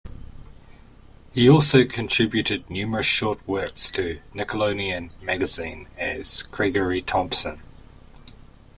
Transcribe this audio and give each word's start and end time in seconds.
He 1.31 1.47
also 1.47 1.85
contributed 1.85 2.67
numerous 2.71 3.05
short 3.05 3.47
works 3.47 3.87
to 3.91 4.19
"Nickelodeon 4.33 5.11
Magazine", 5.21 5.89
as 5.95 6.41
"Craigory 6.41 7.03
Thompson. 7.05 7.61